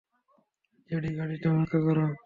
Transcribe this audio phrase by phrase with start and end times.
[0.89, 2.05] JD, গাড়িতে অপেক্ষা করো।